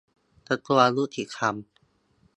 [0.47, 1.55] กระทรวงยุติธรรม